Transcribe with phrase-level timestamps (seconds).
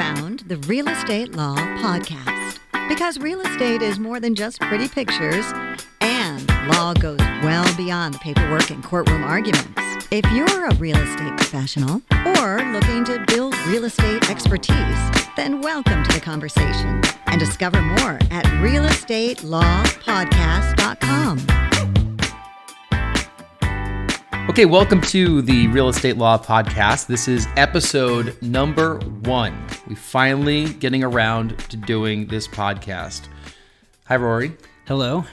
[0.00, 5.44] found the Real Estate Law Podcast because real estate is more than just pretty pictures,
[6.00, 9.68] and law goes well beyond the paperwork and courtroom arguments.
[10.10, 12.00] If you're a real estate professional
[12.38, 18.18] or looking to build real estate expertise, then welcome to the conversation and discover more
[18.30, 21.59] at realestatelawpodcast.com.
[24.50, 27.06] Okay, welcome to the Real Estate Law Podcast.
[27.06, 29.56] This is episode number one.
[29.86, 33.28] We finally getting around to doing this podcast.
[34.06, 34.56] Hi, Rory.
[34.88, 35.24] Hello.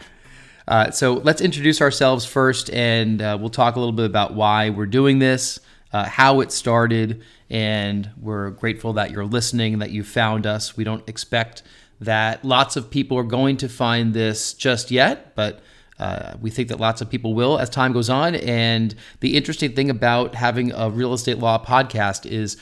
[0.67, 4.69] Uh, so let's introduce ourselves first, and uh, we'll talk a little bit about why
[4.69, 5.59] we're doing this,
[5.93, 10.77] uh, how it started, and we're grateful that you're listening, that you found us.
[10.77, 11.63] We don't expect
[11.99, 15.59] that lots of people are going to find this just yet, but
[15.99, 18.35] uh, we think that lots of people will as time goes on.
[18.35, 22.57] And the interesting thing about having a real estate law podcast is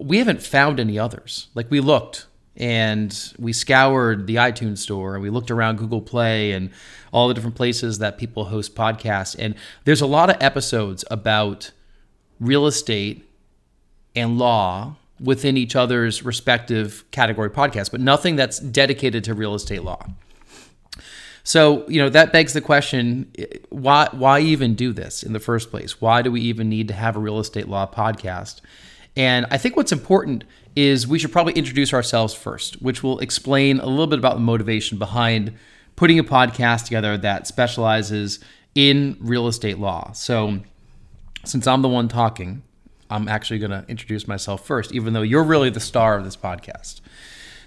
[0.00, 1.48] we haven't found any others.
[1.54, 2.26] Like we looked
[2.56, 6.70] and we scoured the iTunes store and we looked around Google Play and
[7.12, 9.34] all the different places that people host podcasts.
[9.38, 11.70] And there's a lot of episodes about
[12.38, 13.28] real estate
[14.14, 19.82] and law within each other's respective category podcasts, but nothing that's dedicated to real estate
[19.82, 20.06] law.
[21.44, 25.40] So, you know, that begs the question eh, why why even do this in the
[25.40, 26.00] first place?
[26.00, 28.60] Why do we even need to have a real estate law podcast?
[29.16, 33.78] And I think what's important is we should probably introduce ourselves first, which will explain
[33.80, 35.52] a little bit about the motivation behind
[35.96, 38.40] putting a podcast together that specializes
[38.74, 40.12] in real estate law.
[40.12, 40.60] So,
[41.44, 42.62] since I'm the one talking,
[43.10, 46.36] I'm actually going to introduce myself first, even though you're really the star of this
[46.36, 47.00] podcast.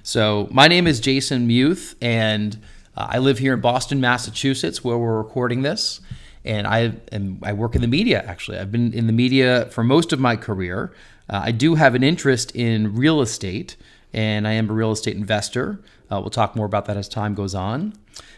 [0.01, 2.59] So, my name is Jason Muth, and
[2.95, 6.01] uh, I live here in Boston, Massachusetts, where we're recording this.
[6.43, 8.59] And I am, I work in the media, actually.
[8.59, 10.93] I've been in the media for most of my career.
[11.29, 13.75] Uh, I do have an interest in real estate,
[14.13, 15.79] and I am a real estate investor.
[16.11, 17.93] Uh, we'll talk more about that as time goes on.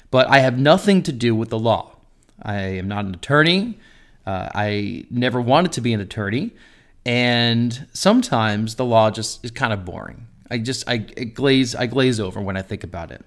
[0.09, 1.97] But I have nothing to do with the law.
[2.41, 3.77] I am not an attorney.
[4.25, 6.53] Uh, I never wanted to be an attorney.
[7.05, 10.27] And sometimes the law just is kind of boring.
[10.49, 13.25] I just I, glaze I glaze over when I think about it.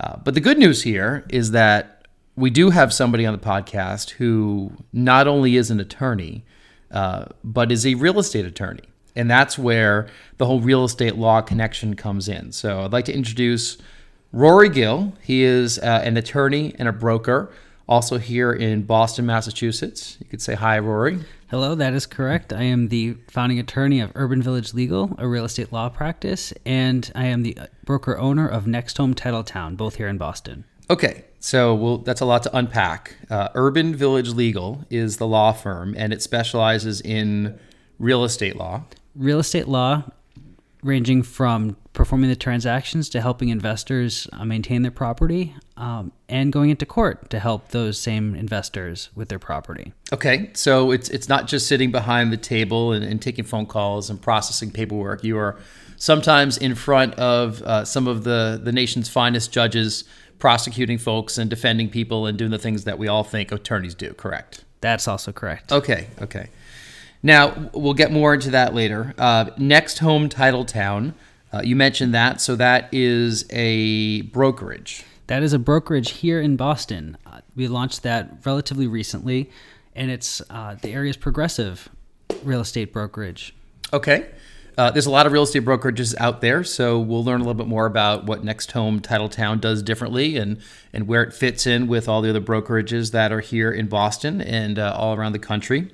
[0.00, 2.06] Uh, but the good news here is that
[2.36, 6.42] we do have somebody on the podcast who not only is an attorney,
[6.90, 8.84] uh, but is a real estate attorney.
[9.14, 10.08] And that's where
[10.38, 12.52] the whole real estate law connection comes in.
[12.52, 13.76] So I'd like to introduce
[14.32, 15.12] Rory Gill.
[15.20, 17.52] He is uh, an attorney and a broker,
[17.90, 20.16] also here in Boston, Massachusetts.
[20.20, 21.18] You could say hi, Rory.
[21.50, 22.52] Hello, that is correct.
[22.52, 27.10] I am the founding attorney of Urban Village Legal, a real estate law practice, and
[27.16, 30.64] I am the broker owner of NextHome Titletown, both here in Boston.
[30.88, 33.16] Okay, so well, that's a lot to unpack.
[33.28, 37.58] Uh, Urban Village Legal is the law firm, and it specializes in
[37.98, 38.84] real estate law.
[39.16, 40.04] Real estate law,
[40.84, 46.68] ranging from performing the transactions to helping investors uh, maintain their property um, and going
[46.68, 49.94] into court to help those same investors with their property.
[50.12, 54.10] Okay, so it's it's not just sitting behind the table and, and taking phone calls
[54.10, 55.24] and processing paperwork.
[55.24, 55.58] You are
[55.96, 60.04] sometimes in front of uh, some of the the nation's finest judges,
[60.38, 64.12] prosecuting folks and defending people and doing the things that we all think attorneys do.
[64.12, 64.64] Correct.
[64.82, 65.72] That's also correct.
[65.72, 66.08] Okay.
[66.20, 66.50] Okay.
[67.22, 69.14] Now we'll get more into that later.
[69.16, 71.14] Uh, NextHome Titletown.
[71.52, 75.04] Uh, you mentioned that, so that is a brokerage.
[75.30, 77.16] That is a brokerage here in Boston.
[77.24, 79.48] Uh, we launched that relatively recently,
[79.94, 81.88] and it's uh, the area's progressive
[82.42, 83.54] real estate brokerage.
[83.92, 84.26] Okay.
[84.76, 87.54] Uh, there's a lot of real estate brokerages out there, so we'll learn a little
[87.54, 90.60] bit more about what NextHome Titletown does differently and
[90.92, 94.40] and where it fits in with all the other brokerages that are here in Boston
[94.40, 95.92] and uh, all around the country.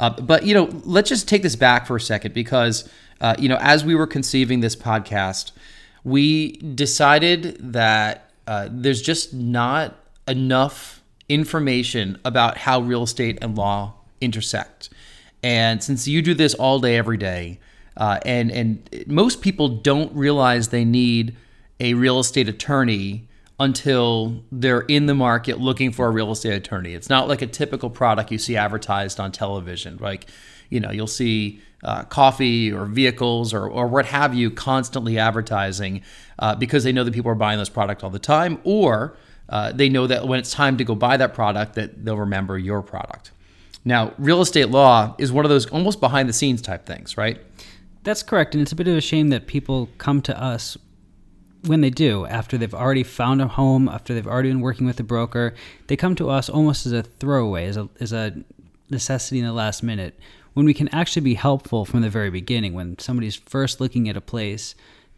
[0.00, 2.88] Uh, but you know, let's just take this back for a second because
[3.20, 5.52] uh, you know, as we were conceiving this podcast,
[6.04, 9.94] we decided that uh, there's just not
[10.26, 13.92] enough information about how real estate and law
[14.22, 14.88] intersect.
[15.42, 17.60] And since you do this all day, every day,
[17.98, 21.36] uh, and and most people don't realize they need
[21.78, 23.28] a real estate attorney
[23.60, 26.94] until they're in the market looking for a real estate attorney.
[26.94, 29.98] It's not like a typical product you see advertised on television.
[30.00, 30.30] Like,
[30.70, 36.02] you know, you'll see uh, coffee or vehicles or, or what have you constantly advertising
[36.38, 39.16] uh, because they know that people are buying this product all the time, or
[39.48, 42.58] uh, they know that when it's time to go buy that product, that they'll remember
[42.58, 43.30] your product.
[43.84, 47.38] Now, real estate law is one of those almost behind the scenes type things, right?
[48.02, 48.54] That's correct.
[48.54, 50.76] And it's a bit of a shame that people come to us
[51.64, 55.00] when they do, after they've already found a home, after they've already been working with
[55.00, 55.54] a broker,
[55.88, 58.44] they come to us almost as a throwaway, as a, as a
[58.90, 60.18] necessity in the last minute
[60.58, 64.16] when we can actually be helpful from the very beginning, when somebody's first looking at
[64.16, 64.74] a place,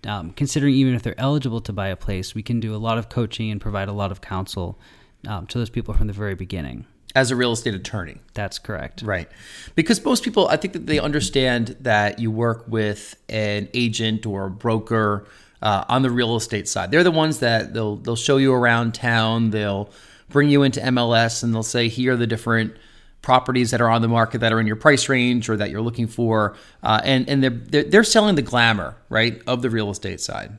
[0.06, 2.98] um, considering even if they're eligible to buy a place, we can do a lot
[2.98, 4.78] of coaching and provide a lot of counsel
[5.26, 6.84] um, to those people from the very beginning.
[7.14, 8.18] As a real estate attorney.
[8.34, 9.00] That's correct.
[9.00, 9.30] Right.
[9.76, 14.44] Because most people, I think that they understand that you work with an agent or
[14.44, 15.26] a broker
[15.62, 16.90] uh, on the real estate side.
[16.90, 19.52] They're the ones that they'll they'll show you around town.
[19.52, 19.88] They'll
[20.28, 22.74] bring you into MLS and they'll say, here are the different
[23.22, 25.82] properties that are on the market that are in your price range or that you're
[25.82, 29.90] looking for, uh, and and they're, they're they're selling the glamour right of the real
[29.90, 30.52] estate side.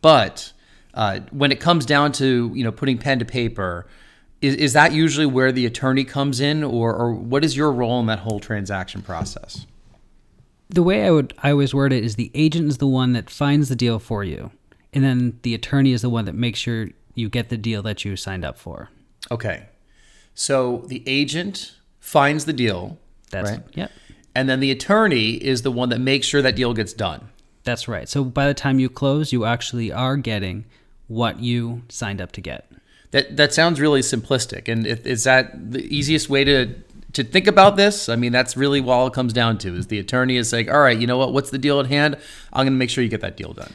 [0.00, 0.52] But
[0.94, 3.86] uh, when it comes down to you know putting pen to paper,
[4.40, 8.00] is, is that usually where the attorney comes in, or, or what is your role
[8.00, 9.66] in that whole transaction process?
[10.70, 13.30] The way I would I always word it is the agent is the one that
[13.30, 14.50] finds the deal for you,
[14.92, 18.04] and then the attorney is the one that makes sure you get the deal that
[18.04, 18.90] you signed up for.
[19.30, 19.66] Okay,
[20.34, 21.77] so the agent
[22.08, 22.98] finds the deal.
[23.30, 23.62] That's right.
[23.74, 23.90] Yep.
[24.34, 27.28] And then the attorney is the one that makes sure that deal gets done.
[27.64, 28.08] That's right.
[28.08, 30.64] So by the time you close, you actually are getting
[31.06, 32.70] what you signed up to get.
[33.10, 34.68] That that sounds really simplistic.
[34.68, 36.74] And is that the easiest way to
[37.12, 38.08] to think about this?
[38.08, 39.74] I mean, that's really what all it comes down to.
[39.74, 41.32] Is the attorney is saying, "All right, you know what?
[41.32, 42.16] What's the deal at hand?
[42.52, 43.72] I'm going to make sure you get that deal done."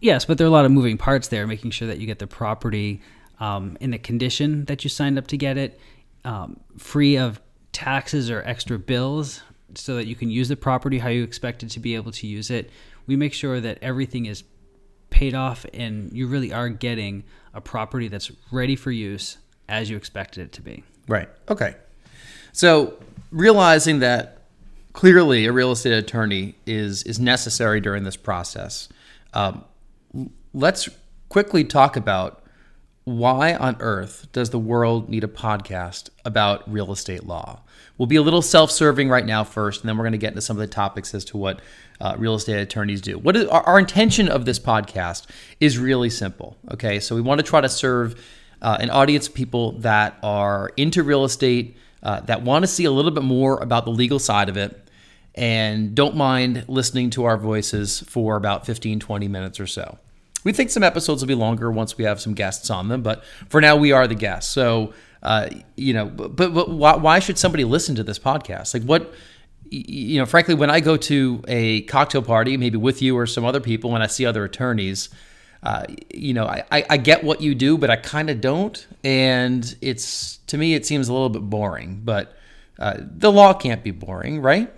[0.00, 2.18] Yes, but there are a lot of moving parts there, making sure that you get
[2.18, 3.00] the property
[3.40, 5.80] um, in the condition that you signed up to get it,
[6.24, 7.40] um, free of
[7.74, 9.42] taxes or extra bills,
[9.74, 12.50] so that you can use the property how you expected to be able to use
[12.50, 12.70] it.
[13.06, 14.44] We make sure that everything is
[15.10, 19.38] paid off and you really are getting a property that's ready for use
[19.68, 20.82] as you expected it to be.
[21.08, 21.28] Right.
[21.48, 21.74] Okay.
[22.52, 22.94] So
[23.30, 24.42] realizing that
[24.92, 28.88] clearly a real estate attorney is is necessary during this process,
[29.34, 29.64] um,
[30.52, 30.88] let's
[31.28, 32.43] quickly talk about
[33.04, 37.60] why on earth does the world need a podcast about real estate law?
[37.98, 40.40] We'll be a little self-serving right now first, and then we're going to get into
[40.40, 41.60] some of the topics as to what
[42.00, 43.18] uh, real estate attorneys do.
[43.18, 45.26] What is our, our, intention of this podcast
[45.60, 46.56] is really simple.
[46.72, 48.18] Okay, so we want to try to serve
[48.62, 52.86] uh, an audience of people that are into real estate, uh, that want to see
[52.86, 54.88] a little bit more about the legal side of it,
[55.34, 59.98] and don't mind listening to our voices for about 15, 20 minutes or so.
[60.44, 63.24] We think some episodes will be longer once we have some guests on them, but
[63.48, 64.52] for now we are the guests.
[64.52, 64.92] So,
[65.22, 68.74] uh, you know, but, but why, why should somebody listen to this podcast?
[68.74, 69.12] Like, what,
[69.70, 73.44] you know, frankly, when I go to a cocktail party, maybe with you or some
[73.44, 75.08] other people, and I see other attorneys,
[75.62, 78.86] uh, you know, I, I get what you do, but I kind of don't.
[79.02, 82.36] And it's, to me, it seems a little bit boring, but
[82.78, 84.70] uh, the law can't be boring, right?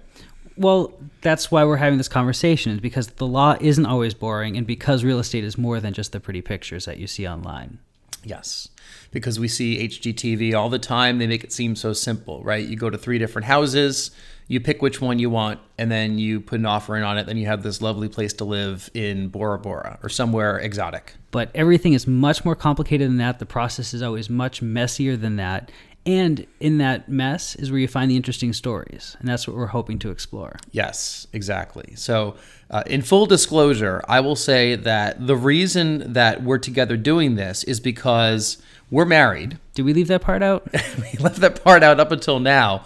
[0.56, 4.66] Well, that's why we're having this conversation, is because the law isn't always boring, and
[4.66, 7.78] because real estate is more than just the pretty pictures that you see online.
[8.24, 8.68] Yes,
[9.12, 11.18] because we see HGTV all the time.
[11.18, 12.66] They make it seem so simple, right?
[12.66, 14.10] You go to three different houses,
[14.48, 17.26] you pick which one you want, and then you put an offer in on it.
[17.26, 21.14] Then you have this lovely place to live in Bora Bora or somewhere exotic.
[21.30, 23.38] But everything is much more complicated than that.
[23.38, 25.70] The process is always much messier than that.
[26.06, 29.16] And in that mess is where you find the interesting stories.
[29.18, 30.56] And that's what we're hoping to explore.
[30.70, 31.94] Yes, exactly.
[31.96, 32.36] So,
[32.70, 37.64] uh, in full disclosure, I will say that the reason that we're together doing this
[37.64, 39.58] is because we're married.
[39.74, 40.68] Did we leave that part out?
[40.72, 42.84] we left that part out up until now.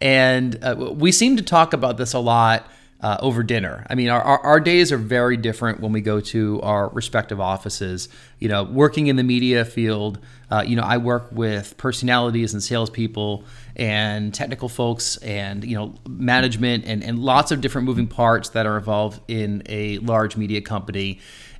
[0.00, 2.66] And uh, we seem to talk about this a lot
[3.02, 3.84] uh, over dinner.
[3.90, 7.40] I mean, our, our, our, days are very different when we go to our respective
[7.40, 8.08] offices.
[8.38, 12.62] You know, working in the media field, uh, you know, I work with personalities and
[12.62, 18.50] salespeople and technical folks and, you know, management and, and lots of different moving parts
[18.50, 21.18] that are involved in a large media company.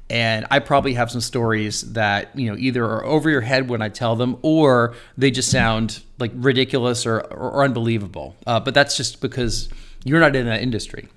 [0.09, 3.83] And I probably have some stories that, you know, either are over your head when
[3.83, 8.37] I tell them or they just sound like ridiculous or, or unbelievable.
[8.47, 9.71] Uh, but that's just because
[10.05, 11.09] you're not in that industry.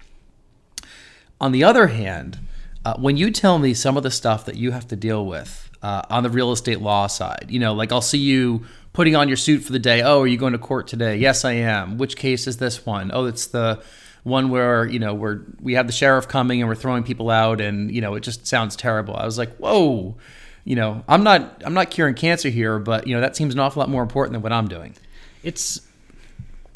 [1.39, 2.39] On the other hand,
[2.85, 5.69] uh, when you tell me some of the stuff that you have to deal with
[5.81, 9.27] uh, on the real estate law side, you know, like I'll see you putting on
[9.27, 10.01] your suit for the day.
[10.01, 11.17] Oh, are you going to court today?
[11.17, 11.97] Yes, I am.
[11.97, 13.11] Which case is this one?
[13.13, 13.83] Oh, it's the
[14.23, 17.61] one where you know we're we have the sheriff coming and we're throwing people out,
[17.61, 19.15] and you know it just sounds terrible.
[19.15, 20.15] I was like, whoa,
[20.63, 23.59] you know, I'm not I'm not curing cancer here, but you know that seems an
[23.59, 24.95] awful lot more important than what I'm doing.
[25.43, 25.81] It's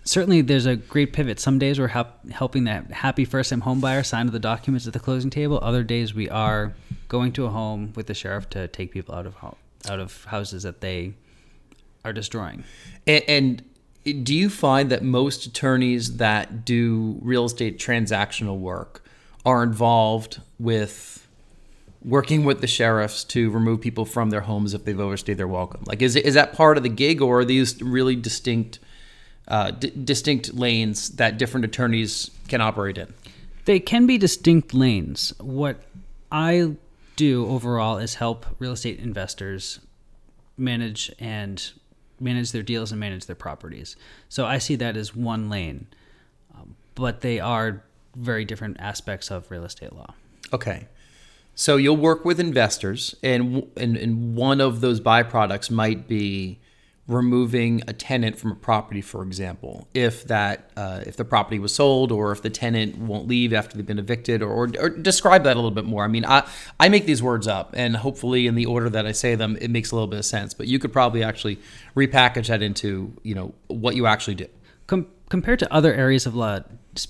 [0.09, 1.39] certainly there's a great pivot.
[1.39, 4.93] Some days we're help, helping that happy first time home buyer sign the documents at
[4.93, 5.59] the closing table.
[5.61, 6.73] Other days we are
[7.07, 9.35] going to a home with the sheriff to take people out of
[9.87, 11.13] out of houses that they
[12.03, 12.63] are destroying.
[13.05, 13.23] And,
[14.03, 19.05] and do you find that most attorneys that do real estate transactional work
[19.45, 21.27] are involved with
[22.03, 25.83] working with the sheriffs to remove people from their homes if they've overstayed their welcome?
[25.85, 28.79] Like, is is that part of the gig, or are these really distinct?
[29.49, 33.13] Uh, d- distinct lanes that different attorneys can operate in?
[33.65, 35.33] They can be distinct lanes.
[35.39, 35.81] What
[36.31, 36.75] I
[37.15, 39.79] do overall is help real estate investors
[40.57, 41.71] manage and
[42.19, 43.95] manage their deals and manage their properties.
[44.27, 45.87] So I see that as one lane,
[46.55, 47.83] um, but they are
[48.15, 50.13] very different aspects of real estate law.
[50.51, 50.87] Okay.
[51.55, 56.59] So you'll work with investors, and, and, and one of those byproducts might be
[57.09, 61.73] removing a tenant from a property, for example, if that uh, if the property was
[61.73, 65.43] sold or if the tenant won't leave after they've been evicted, or, or, or, describe
[65.43, 66.03] that a little bit more.
[66.03, 66.47] I mean, I
[66.79, 69.71] I make these words up, and hopefully in the order that I say them, it
[69.71, 70.53] makes a little bit of sense.
[70.53, 71.57] But you could probably actually
[71.95, 74.47] repackage that into you know what you actually do.
[74.85, 76.59] Com- compared to other areas of law,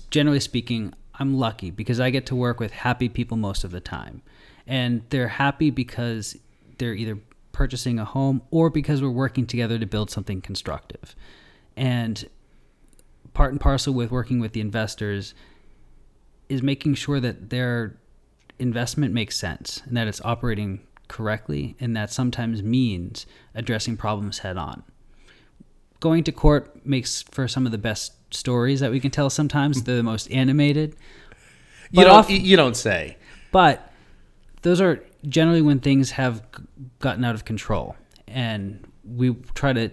[0.08, 3.80] generally speaking, I'm lucky because I get to work with happy people most of the
[3.80, 4.22] time,
[4.66, 6.38] and they're happy because
[6.78, 7.18] they're either
[7.52, 11.14] purchasing a home or because we're working together to build something constructive.
[11.76, 12.28] And
[13.32, 15.34] part and parcel with working with the investors
[16.48, 17.96] is making sure that their
[18.58, 24.56] investment makes sense and that it's operating correctly, and that sometimes means addressing problems head
[24.56, 24.84] on.
[25.98, 29.82] Going to court makes for some of the best stories that we can tell sometimes.
[29.82, 30.96] They're the most animated.
[31.90, 33.16] You don't, often, you don't say.
[33.50, 33.92] But
[34.62, 36.42] those are generally when things have
[36.98, 37.96] gotten out of control
[38.26, 39.90] and we try to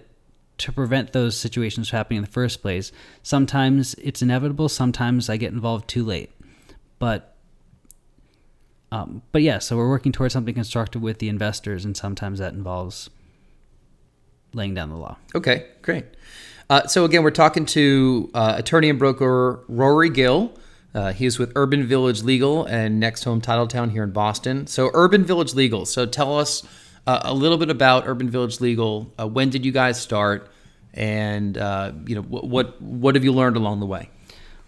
[0.58, 2.90] to prevent those situations from happening in the first place
[3.22, 6.30] sometimes it's inevitable sometimes i get involved too late.
[6.98, 7.36] But
[8.90, 12.54] um, but yeah so we're working towards something constructive with the investors and sometimes that
[12.54, 13.10] involves
[14.54, 15.16] laying down the law.
[15.34, 16.06] Okay great.
[16.70, 20.52] Uh, so again we're talking to uh, attorney and broker Rory Gill
[20.98, 24.66] uh, he is with Urban Village Legal and NextHome Titletown here in Boston.
[24.66, 25.86] So, Urban Village Legal.
[25.86, 26.64] So, tell us
[27.06, 29.12] uh, a little bit about Urban Village Legal.
[29.16, 30.50] Uh, when did you guys start?
[30.94, 34.10] And uh, you know what, what what have you learned along the way?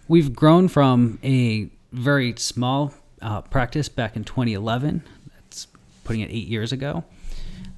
[0.07, 5.03] We've grown from a very small uh, practice back in 2011.
[5.35, 5.67] That's
[6.05, 7.03] putting it eight years ago.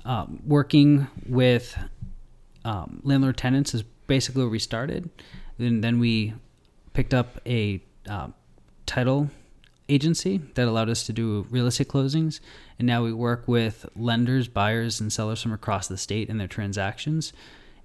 [0.05, 1.75] Um, working with
[2.63, 5.09] um, landlord tenants is basically where we started.
[5.57, 6.35] And then we
[6.93, 8.27] picked up a uh,
[8.93, 9.27] title
[9.89, 12.39] agency that allowed us to do real estate closings.
[12.77, 16.47] And now we work with lenders, buyers, and sellers from across the state in their
[16.47, 17.33] transactions.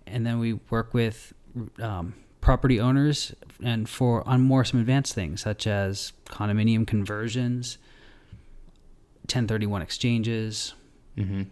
[0.07, 1.33] And then we work with
[1.81, 3.35] um, property owners
[3.65, 7.79] and for on more some advanced things such as condominium conversions,
[9.23, 10.75] 1031 exchanges,
[11.17, 11.45] mm-hmm.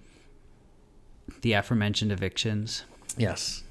[1.40, 2.84] the aforementioned evictions.
[3.16, 3.62] Yes.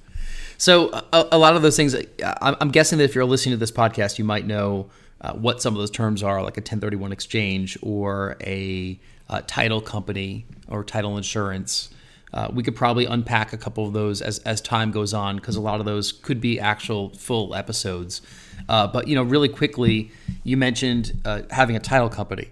[0.57, 1.95] So a, a, lot of those things,
[2.41, 4.89] I'm guessing that if you're listening to this podcast, you might know
[5.25, 9.81] uh, what some of those terms are, like a 1031 exchange or a uh, title
[9.81, 11.89] company or title insurance.
[12.31, 15.55] Uh, we could probably unpack a couple of those as, as time goes on because
[15.55, 18.21] a lot of those could be actual full episodes.
[18.69, 20.11] Uh, but you know, really quickly,
[20.43, 22.51] you mentioned uh, having a title company.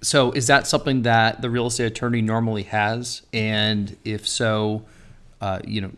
[0.00, 3.20] So is that something that the real estate attorney normally has?
[3.34, 4.86] And if so,
[5.42, 5.90] uh, you know,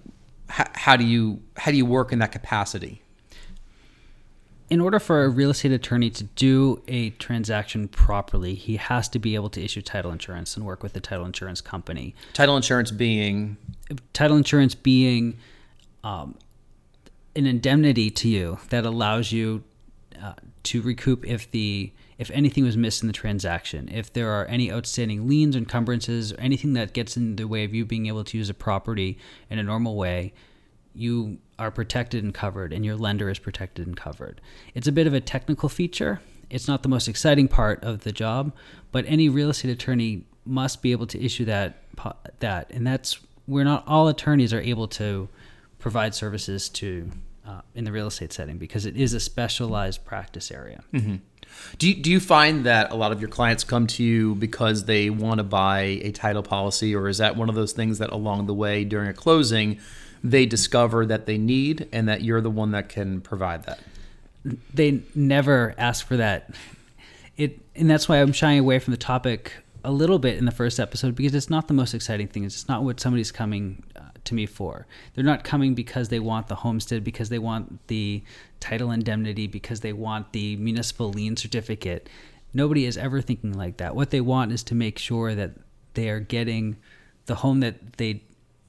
[0.49, 3.04] how, how do you how do you work in that capacity?
[4.71, 9.19] In order for a real estate attorney to do a transaction properly, he has to
[9.19, 12.15] be able to issue title insurance and work with the title insurance company.
[12.33, 13.57] Title insurance being
[14.13, 15.37] title insurance being
[16.03, 16.37] um,
[17.37, 19.63] an indemnity to you that allows you
[20.23, 24.47] uh, to recoup if the if anything was missed in the transaction, if there are
[24.47, 28.23] any outstanding liens, encumbrances, or anything that gets in the way of you being able
[28.23, 29.19] to use a property
[29.51, 30.33] in a normal way,
[30.95, 34.41] you are protected and covered, and your lender is protected and covered.
[34.75, 36.21] It's a bit of a technical feature.
[36.51, 38.53] It's not the most exciting part of the job,
[38.93, 41.79] but any real estate attorney must be able to issue that
[42.41, 45.29] that, and that's where not all attorneys are able to
[45.79, 47.11] provide services to
[47.47, 50.83] uh, in the real estate setting because it is a specialized practice area.
[50.93, 51.17] Mm-hmm.
[51.79, 54.87] Do you, do you find that a lot of your clients come to you because
[54.87, 58.11] they want to buy a title policy, or is that one of those things that
[58.11, 59.79] along the way during a closing
[60.25, 63.79] they discover that they need and that you're the one that can provide that?
[64.73, 66.51] They never ask for that.
[67.37, 69.53] It and that's why I'm shying away from the topic
[69.85, 72.45] a little bit in the first episode because it's not the most exciting thing.
[72.45, 74.87] It's not what somebody's coming uh, to me for.
[75.15, 78.23] They're not coming because they want the homestead, because they want the
[78.61, 82.09] title indemnity, because they want the municipal lien certificate.
[82.55, 83.95] Nobody is ever thinking like that.
[83.95, 85.53] What they want is to make sure that
[85.95, 86.77] they are getting
[87.27, 88.23] the home that they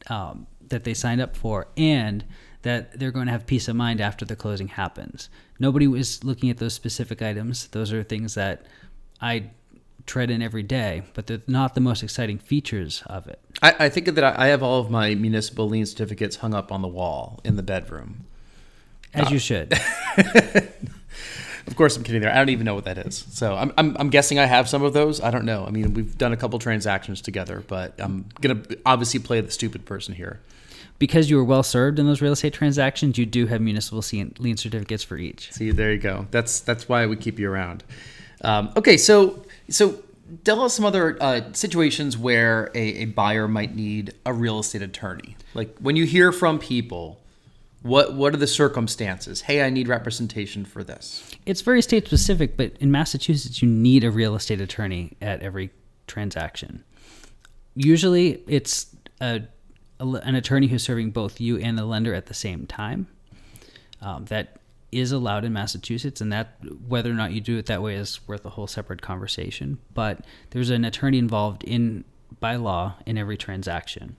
[0.10, 2.26] um, that they signed up for and
[2.62, 5.30] that they're going to have peace of mind after the closing happens.
[5.60, 7.68] Nobody was looking at those specific items.
[7.68, 8.66] Those are things that
[9.22, 9.52] I
[10.06, 13.40] tread in every day, but they're not the most exciting features of it.
[13.62, 16.82] I, I think that I have all of my municipal lien certificates hung up on
[16.82, 18.26] the wall in the bedroom.
[19.14, 19.74] As uh, you should.
[21.68, 22.32] Of course, I'm kidding there.
[22.32, 23.26] I don't even know what that is.
[23.32, 25.20] So I'm, I'm, I'm guessing I have some of those.
[25.22, 25.66] I don't know.
[25.66, 29.52] I mean, we've done a couple transactions together, but I'm going to obviously play the
[29.52, 30.40] stupid person here.
[30.98, 34.04] Because you were well served in those real estate transactions, you do have municipal
[34.40, 35.52] lien certificates for each.
[35.52, 36.28] See, there you go.
[36.32, 37.84] That's that's why we keep you around.
[38.42, 40.02] Um, okay, so so
[40.46, 44.82] tell us some other uh, situations where a, a buyer might need a real estate
[44.82, 45.36] attorney.
[45.54, 47.20] Like when you hear from people,
[47.86, 49.42] what what are the circumstances?
[49.42, 51.30] Hey, I need representation for this.
[51.46, 55.70] It's very state specific, but in Massachusetts, you need a real estate attorney at every
[56.08, 56.84] transaction.
[57.76, 58.88] Usually, it's
[59.22, 59.44] a,
[60.00, 63.08] a an attorney who's serving both you and the lender at the same time.
[64.02, 64.58] Um, that
[64.92, 68.20] is allowed in Massachusetts, and that whether or not you do it that way is
[68.28, 69.78] worth a whole separate conversation.
[69.94, 72.04] But there's an attorney involved in
[72.40, 74.16] by law in every transaction.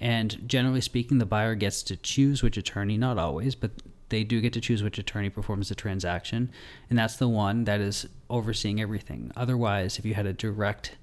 [0.00, 3.70] And generally speaking, the buyer gets to choose which attorney, not always, but
[4.10, 6.50] they do get to choose which attorney performs the transaction.
[6.90, 9.32] And that's the one that is overseeing everything.
[9.36, 10.96] Otherwise, if you had a direct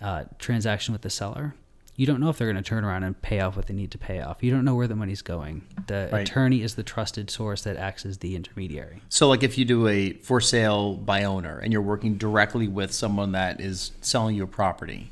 [0.00, 1.54] uh, transaction with the seller,
[1.98, 3.90] you don't know if they're going to turn around and pay off what they need
[3.92, 4.42] to pay off.
[4.42, 5.62] You don't know where the money's going.
[5.86, 6.28] The Right.
[6.28, 9.00] attorney is the trusted source that acts as the intermediary.
[9.08, 12.92] So, like if you do a for sale by owner and you're working directly with
[12.92, 15.10] someone that is selling you a property,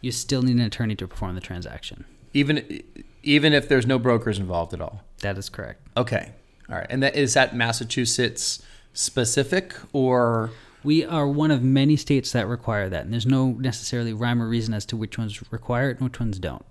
[0.00, 2.06] You still need an attorney to perform the transaction.
[2.34, 2.82] Even
[3.22, 5.02] even if there's no brokers involved at all.
[5.20, 5.86] That is correct.
[5.96, 6.32] Okay,
[6.68, 6.86] all right.
[6.90, 8.62] And that is that Massachusetts
[8.94, 10.50] specific or
[10.84, 14.48] We are one of many states that require that, and there's no necessarily rhyme or
[14.48, 16.64] reason as to which ones require it and which ones don't.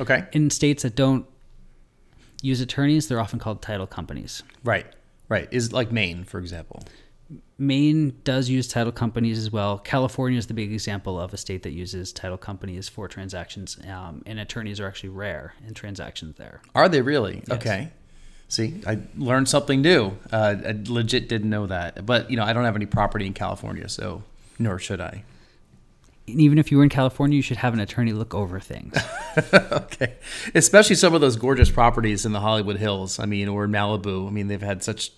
[0.00, 0.26] okay?
[0.32, 1.26] In states that don't
[2.42, 4.42] use attorneys, they're often called title companies.
[4.64, 4.86] Right,
[5.28, 5.48] right.
[5.52, 6.82] Is like Maine, for example.
[7.58, 9.78] Maine does use title companies as well.
[9.78, 14.22] California is the big example of a state that uses title companies for transactions, um,
[14.26, 16.60] and attorneys are actually rare in transactions there.
[16.74, 17.42] Are they really?
[17.50, 17.90] Okay.
[18.48, 20.12] See, I learned something new.
[20.30, 22.04] Uh, I legit didn't know that.
[22.04, 24.24] But you know, I don't have any property in California, so
[24.58, 25.24] nor should I.
[26.28, 28.96] And even if you were in California, you should have an attorney look over things.
[29.54, 30.14] okay.
[30.54, 33.18] Especially some of those gorgeous properties in the Hollywood Hills.
[33.18, 34.28] I mean, or in Malibu.
[34.28, 35.12] I mean, they've had such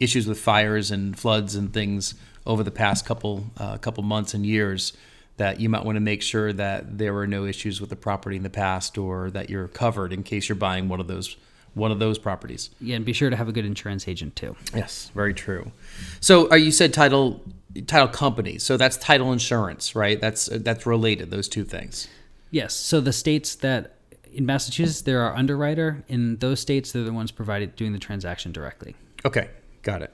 [0.00, 4.46] issues with fires and floods and things over the past couple uh, couple months and
[4.46, 4.92] years
[5.36, 8.36] that you might want to make sure that there were no issues with the property
[8.36, 11.36] in the past or that you're covered in case you're buying one of those
[11.74, 12.70] one of those properties.
[12.80, 14.56] yeah, and be sure to have a good insurance agent too.
[14.74, 15.72] Yes, very true.
[16.20, 17.42] So, uh, you said title
[17.86, 18.58] title company.
[18.58, 20.18] So that's title insurance, right?
[20.18, 21.30] That's that's related.
[21.30, 22.08] Those two things.
[22.50, 22.74] Yes.
[22.74, 23.96] So the states that
[24.32, 26.04] in Massachusetts there are underwriter.
[26.08, 28.94] In those states, they're the ones provided doing the transaction directly.
[29.24, 29.50] Okay,
[29.86, 30.12] got it.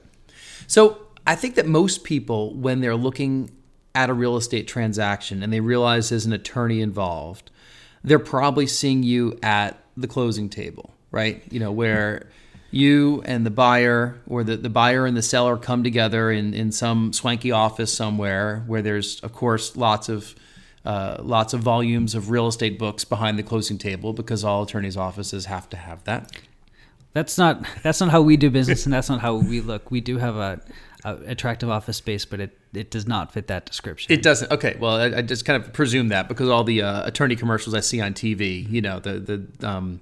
[0.67, 3.51] So I think that most people, when they're looking
[3.95, 7.51] at a real estate transaction and they realize there's an attorney involved,
[8.03, 11.43] they're probably seeing you at the closing table, right?
[11.51, 12.27] You know, where
[12.71, 16.71] you and the buyer or the, the buyer and the seller come together in, in
[16.71, 20.35] some swanky office somewhere where there's, of course, lots of
[20.85, 24.97] uh, lots of volumes of real estate books behind the closing table because all attorneys'
[24.97, 26.29] offices have to have that.
[27.13, 29.91] That's not that's not how we do business, and that's not how we look.
[29.91, 30.59] We do have a,
[31.03, 34.11] a attractive office space, but it, it does not fit that description.
[34.11, 34.51] It doesn't.
[34.51, 34.77] Okay.
[34.79, 37.81] Well, I, I just kind of presume that because all the uh, attorney commercials I
[37.81, 40.01] see on TV, you know, the the um,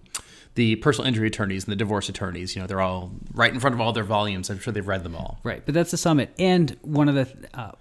[0.55, 3.73] the personal injury attorneys and the divorce attorneys, you know, they're all right in front
[3.73, 4.49] of all their volumes.
[4.49, 5.39] I'm sure they've read them all.
[5.43, 6.33] Right, but that's the summit.
[6.39, 7.71] And one of the uh,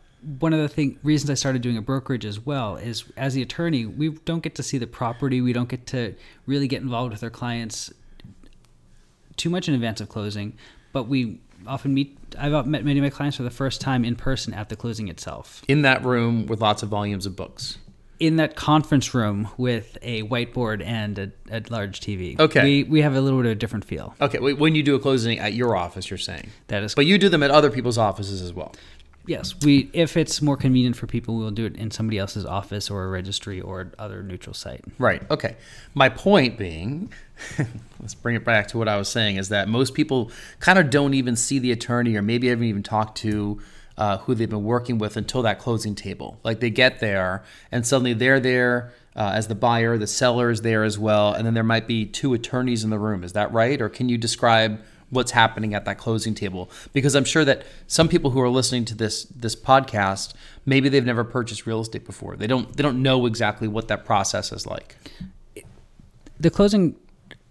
[0.41, 3.43] one of the thing reasons I started doing a brokerage as well is as the
[3.43, 5.41] attorney, we don't get to see the property.
[5.41, 6.15] We don't get to
[6.47, 7.93] really get involved with our clients
[9.37, 10.57] too much in advance of closing,
[10.93, 12.17] but we often meet.
[12.39, 15.09] I've met many of my clients for the first time in person at the closing
[15.09, 15.63] itself.
[15.69, 17.79] In that room with lots of volumes of books.
[18.19, 22.39] In that conference room with a whiteboard and a, a large TV.
[22.39, 22.63] Okay.
[22.63, 24.15] We, we have a little bit of a different feel.
[24.21, 24.39] Okay.
[24.39, 27.31] When you do a closing at your office, you're saying, That is but you do
[27.31, 28.75] them at other people's offices as well.
[29.31, 32.91] Yes, we if it's more convenient for people, we'll do it in somebody else's office
[32.91, 34.85] or a registry or other neutral site.
[34.99, 35.23] Right.
[35.31, 35.57] Okay.
[35.95, 37.13] My point being,
[38.01, 40.91] let's bring it back to what I was saying, is that most people kind of
[40.91, 43.61] don't even see the attorney or maybe haven't even talked to
[43.97, 46.41] uh, who they've been working with until that closing table.
[46.43, 50.63] Like they get there and suddenly they're there uh, as the buyer, the seller is
[50.63, 53.23] there as well, and then there might be two attorneys in the room.
[53.23, 53.81] Is that right?
[53.81, 54.81] Or can you describe?
[55.11, 58.85] What's happening at that closing table because I'm sure that some people who are listening
[58.87, 60.35] to this this podcast
[60.67, 62.37] maybe they've never purchased real estate before.
[62.37, 64.97] They don't they don't know exactly what that process is like.
[66.39, 66.97] The closing,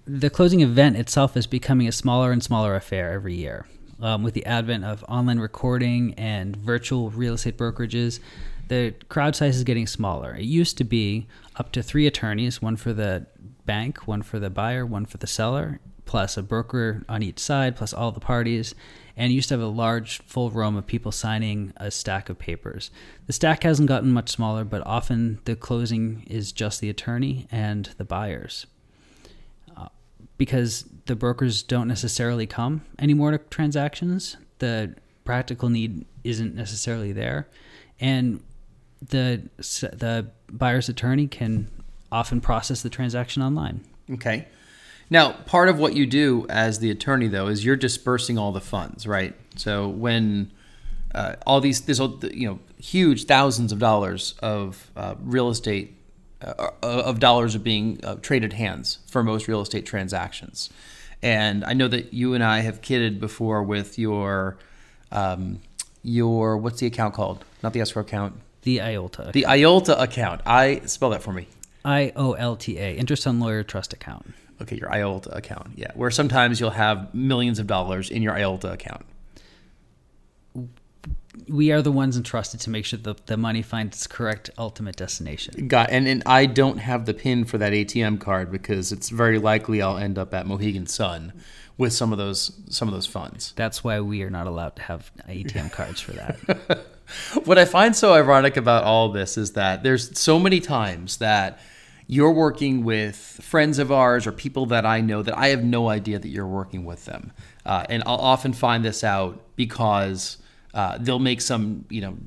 [0.06, 3.68] the closing event itself is becoming a smaller and smaller affair every year.
[4.02, 8.22] Um, with the advent of online recording and virtual real estate brokerages,
[8.70, 10.34] the crowd size is getting smaller.
[10.36, 13.26] It used to be up to three attorneys, one for the
[13.66, 17.76] bank, one for the buyer, one for the seller, plus a broker on each side,
[17.76, 18.74] plus all the parties.
[19.16, 22.40] And you used to have a large, full room of people signing a stack of
[22.40, 22.90] papers.
[23.28, 27.92] The stack hasn't gotten much smaller, but often the closing is just the attorney and
[27.98, 28.66] the buyers.
[29.78, 29.90] Uh,
[30.40, 34.96] because the brokers don't necessarily come anymore to transactions, the
[35.26, 37.48] practical need isn't necessarily there.
[38.00, 38.42] And
[39.08, 41.70] the the buyer's attorney can
[42.12, 43.82] often process the transaction online.
[44.12, 44.48] Okay.
[45.10, 48.62] Now, part of what you do as the attorney, though, is you're dispersing all the
[48.62, 49.36] funds, right?
[49.56, 50.52] So when
[51.16, 55.96] uh, all these, there's you know huge thousands of dollars of uh, real estate
[56.42, 60.70] uh, of dollars are being uh, traded hands for most real estate transactions,
[61.24, 64.58] and I know that you and I have kidded before with your
[65.12, 65.60] um,
[66.04, 67.44] your what's the account called?
[67.64, 68.36] Not the escrow account.
[68.62, 69.32] The IOLTA.
[69.32, 70.42] The IOLTA account.
[70.46, 71.48] I spell that for me.
[71.84, 74.34] I O L T A, Interest on Lawyer Trust Account.
[74.62, 75.72] Okay, your IOLTA account.
[75.76, 79.06] Yeah, where sometimes you'll have millions of dollars in your IOLTA account.
[81.48, 84.98] We are the ones entrusted to make sure that the money finds its correct ultimate
[84.98, 85.68] destination.
[85.68, 89.40] Got and, and I don't have the pin for that ATM card because it's very
[89.40, 91.34] likely I'll end up at Mohegan Sun
[91.78, 93.54] with some of those some of those funds.
[93.56, 96.86] That's why we are not allowed to have ATM cards for that.
[97.46, 101.60] what I find so ironic about all this is that there's so many times that
[102.12, 105.90] you're working with friends of ours or people that I know that I have no
[105.90, 107.32] idea that you're working with them.
[107.64, 110.38] Uh, and I'll often find this out because
[110.74, 112.18] uh, they'll make some, you know,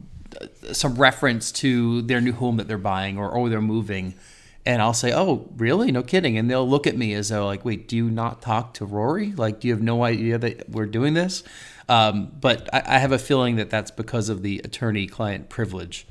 [0.71, 4.15] some reference to their new home that they're buying or, or they're moving.
[4.65, 5.91] And I'll say, oh, really?
[5.91, 6.39] No kidding.
[6.39, 9.33] And they'll look at me as though, like, wait, do you not talk to Rory?
[9.33, 11.43] Like, do you have no idea that we're doing this?
[11.89, 16.07] Um, but I, I have a feeling that that's because of the attorney client privilege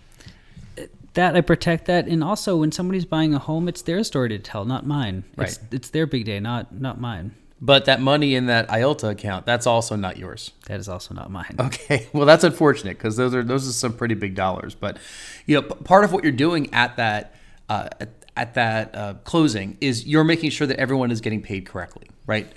[1.13, 4.39] that I protect that, and also when somebody's buying a home, it's their story to
[4.39, 5.23] tell, not mine.
[5.35, 5.49] Right.
[5.49, 7.35] It's, it's their big day, not not mine.
[7.63, 10.51] But that money in that IOLTA account, that's also not yours.
[10.65, 11.55] That is also not mine.
[11.59, 14.73] Okay, well that's unfortunate because those are those are some pretty big dollars.
[14.73, 14.97] But
[15.45, 17.35] you know, part of what you're doing at that
[17.69, 21.65] uh, at, at, that uh, closing is you're making sure that everyone is getting paid
[21.65, 22.51] correctly, right?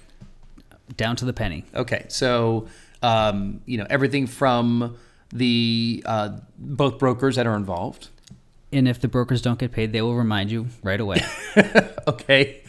[0.96, 1.64] Down to the penny.
[1.74, 2.68] Okay, so
[3.02, 4.96] um, you know everything from
[5.30, 8.08] the uh, both brokers that are involved
[8.74, 11.22] and if the brokers don't get paid, they will remind you right away.
[12.08, 12.62] okay.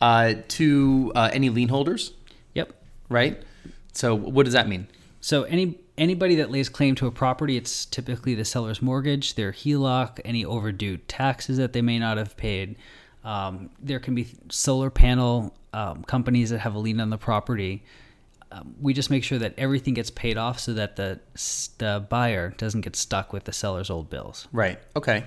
[0.00, 2.14] Uh, to uh, any lien holders.
[2.54, 2.72] Yep.
[3.08, 3.42] Right.
[3.92, 4.88] So what does that mean?
[5.20, 9.52] So any anybody that lays claim to a property, it's typically the seller's mortgage, their
[9.52, 12.76] HELOC, any overdue taxes that they may not have paid.
[13.22, 17.84] Um, there can be solar panel um, companies that have a lien on the property.
[18.50, 21.20] Um, we just make sure that everything gets paid off so that the
[21.76, 24.48] the buyer doesn't get stuck with the seller's old bills.
[24.52, 24.78] Right.
[24.96, 25.26] Okay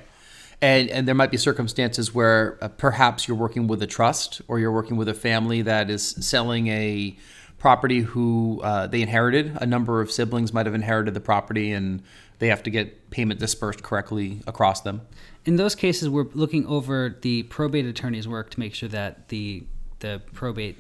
[0.62, 4.60] and and there might be circumstances where uh, perhaps you're working with a trust or
[4.60, 7.18] you're working with a family that is selling a
[7.58, 9.58] property who uh, they inherited.
[9.62, 12.04] A number of siblings might have inherited the property, and
[12.40, 15.02] they have to get payment dispersed correctly across them.
[15.46, 19.64] In those cases, we're looking over the probate attorney's work to make sure that the
[20.00, 20.78] the probate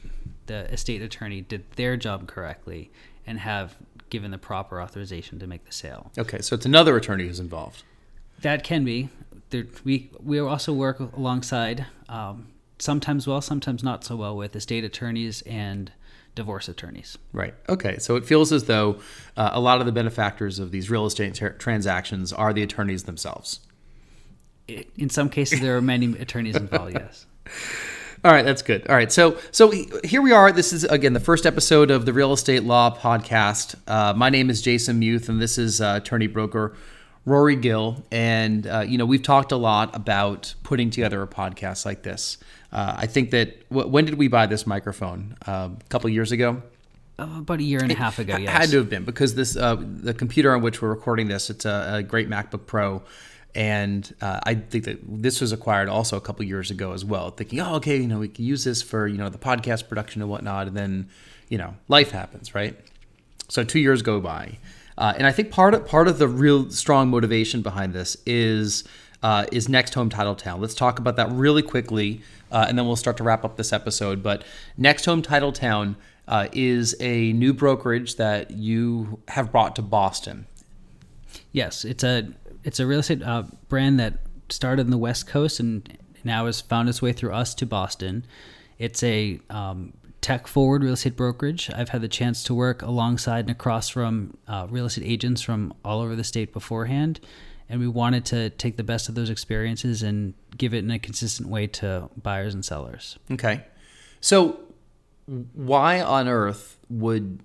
[0.48, 2.92] the estate attorney did their job correctly
[3.26, 3.78] and have
[4.10, 6.12] given the proper authorization to make the sale.
[6.18, 7.84] Okay, so it's another attorney who's involved.
[8.42, 9.10] That can be
[9.84, 12.48] we we also work alongside um,
[12.80, 15.92] sometimes well, sometimes not so well with estate attorneys and
[16.36, 17.18] divorce attorneys.
[17.32, 17.54] Right.
[17.70, 17.98] Okay.
[18.00, 19.00] So it feels as though
[19.38, 23.04] uh, a lot of the benefactors of these real estate ter- transactions are the attorneys
[23.04, 23.60] themselves.
[24.68, 26.98] In some cases, there are many attorneys involved.
[27.00, 27.26] Yes.
[28.26, 28.88] All right, that's good.
[28.88, 29.70] All right, so so
[30.06, 30.50] here we are.
[30.54, 33.76] This is again the first episode of the Real Estate Law Podcast.
[33.86, 36.74] Uh, my name is Jason Muth, and this is uh, attorney broker
[37.26, 41.86] Rory Gill, and uh, you know we've talked a lot about putting together a podcast
[41.86, 42.38] like this.
[42.72, 45.36] Uh, I think that w- when did we buy this microphone?
[45.46, 46.62] Um, a couple years ago.
[47.18, 48.36] Uh, about a year and a half ago.
[48.36, 51.50] Yes, had to have been because this uh, the computer on which we're recording this.
[51.50, 53.04] It's a, a great MacBook Pro,
[53.56, 57.30] and uh, I think that this was acquired also a couple years ago as well.
[57.30, 60.22] Thinking, oh, okay, you know, we can use this for you know the podcast production
[60.22, 61.08] and whatnot, and then
[61.48, 62.76] you know life happens, right?
[63.48, 64.58] So two years go by
[64.98, 68.84] uh, and I think part of part of the real strong motivation behind this is
[69.22, 70.60] uh, is NextHome Titletown.
[70.60, 73.74] Let's talk about that really quickly, uh, and then we'll start to wrap up this
[73.74, 74.22] episode.
[74.22, 74.44] But
[74.80, 75.96] NextHome Titletown
[76.28, 80.46] uh, is a new brokerage that you have brought to Boston.
[81.52, 82.30] Yes, it's a
[82.64, 86.62] it's a real estate uh, brand that started in the West Coast and now has
[86.62, 88.26] found its way through us to Boston.
[88.78, 91.70] It's a um, tech forward real estate brokerage.
[91.76, 95.74] I've had the chance to work alongside and across from uh, real estate agents from
[95.84, 97.20] all over the state beforehand.
[97.70, 100.98] And we wanted to take the best of those experiences and give it in a
[100.98, 103.20] consistent way to buyers and sellers.
[103.32, 103.66] Okay.
[104.22, 104.60] So
[105.26, 107.40] why on earth would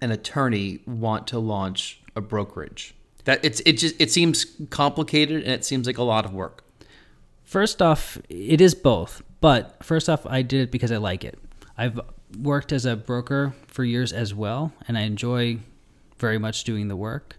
[0.00, 2.94] an attorney want to launch a brokerage?
[3.24, 6.64] That it's it just it seems complicated and it seems like a lot of work.
[7.44, 9.22] First off, it is both.
[9.40, 11.38] But first off, I did it because I like it.
[11.76, 12.00] I've
[12.38, 15.58] worked as a broker for years as well, and I enjoy
[16.18, 17.36] very much doing the work.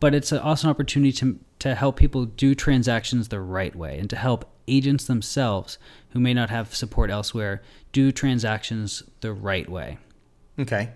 [0.00, 4.10] But it's also an opportunity to to help people do transactions the right way and
[4.10, 5.78] to help agents themselves
[6.10, 9.96] who may not have support elsewhere do transactions the right way.
[10.58, 10.90] Okay.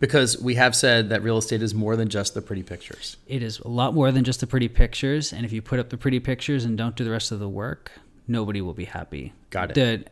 [0.00, 3.16] Because we have said that real estate is more than just the pretty pictures.
[3.28, 5.32] It is a lot more than just the pretty pictures.
[5.32, 7.48] And if you put up the pretty pictures and don't do the rest of the
[7.48, 7.92] work,
[8.26, 9.32] nobody will be happy.
[9.50, 9.74] Got it.
[9.74, 10.04] The,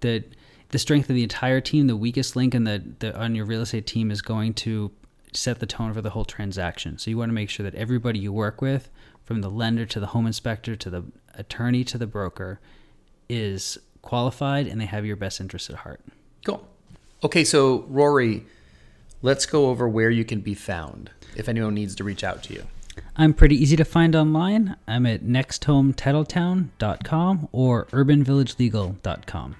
[0.00, 0.24] the,
[0.72, 3.60] the strength of the entire team, the weakest link in the, the on your real
[3.60, 4.90] estate team is going to
[5.32, 6.98] set the tone for the whole transaction.
[6.98, 8.90] So you want to make sure that everybody you work with,
[9.22, 11.04] from the lender to the home inspector to the
[11.34, 12.58] attorney to the broker,
[13.28, 16.00] is qualified and they have your best interest at heart.
[16.44, 16.66] Cool.
[17.22, 18.44] Okay, so Rory,
[19.20, 22.54] let's go over where you can be found if anyone needs to reach out to
[22.54, 22.64] you.
[23.16, 24.76] I'm pretty easy to find online.
[24.88, 29.56] I'm at nexthometitletown.com or urbanvillagelegal.com.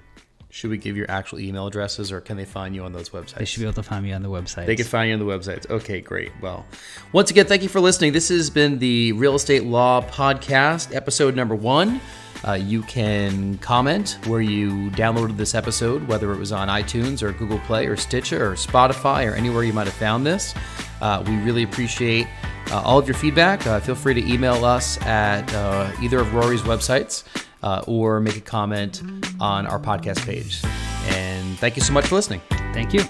[0.53, 3.33] Should we give your actual email addresses or can they find you on those websites?
[3.39, 4.67] They should be able to find me on the website.
[4.67, 5.67] They can find you on the websites.
[5.67, 6.31] Okay, great.
[6.43, 6.63] Well,
[7.11, 8.13] once again, thank you for listening.
[8.13, 11.99] This has been the Real Estate Law Podcast, episode number one.
[12.47, 17.31] Uh, you can comment where you downloaded this episode, whether it was on iTunes or
[17.31, 20.53] Google Play or Stitcher or Spotify or anywhere you might have found this.
[21.01, 22.27] Uh, we really appreciate
[22.69, 23.65] uh, all of your feedback.
[23.65, 27.23] Uh, feel free to email us at uh, either of Rory's websites
[27.63, 29.01] uh, or make a comment
[29.39, 30.61] on our podcast page.
[31.07, 32.41] And thank you so much for listening.
[32.73, 33.03] Thank you.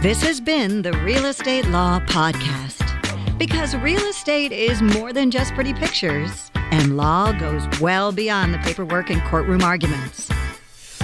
[0.00, 2.78] This has been the Real Estate Law Podcast.
[3.38, 8.58] Because real estate is more than just pretty pictures, and law goes well beyond the
[8.58, 10.28] paperwork and courtroom arguments.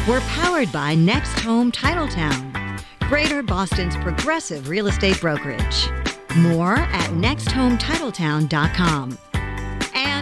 [0.06, 5.88] We're powered by NextHome Titletown, Greater Boston's progressive real estate brokerage.
[6.36, 9.18] More at nexthometitletown.com.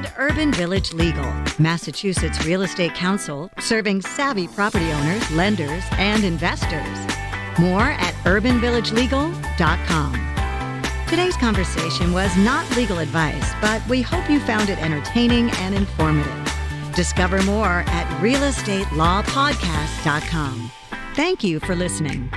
[0.05, 1.25] And Urban Village Legal,
[1.59, 6.99] Massachusetts Real Estate Counsel, serving savvy property owners, lenders, and investors.
[7.59, 11.07] More at urbanvillagelegal.com.
[11.09, 16.53] Today's conversation was not legal advice, but we hope you found it entertaining and informative.
[16.95, 20.71] Discover more at realestatelawpodcast.com.
[21.15, 22.31] Thank you for listening.